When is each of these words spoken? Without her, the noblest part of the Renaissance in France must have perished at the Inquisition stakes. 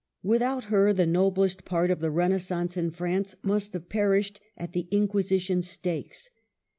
Without 0.23 0.63
her, 0.63 0.93
the 0.93 1.05
noblest 1.05 1.63
part 1.63 1.91
of 1.91 1.99
the 1.99 2.09
Renaissance 2.09 2.75
in 2.75 2.89
France 2.89 3.35
must 3.43 3.73
have 3.73 3.87
perished 3.87 4.39
at 4.57 4.73
the 4.73 4.87
Inquisition 4.89 5.61
stakes. 5.61 6.31